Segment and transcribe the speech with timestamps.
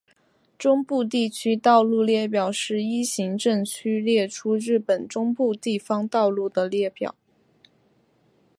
[0.57, 7.13] 中部地方道路列表是依行政区列出日本中部地方道路的列表。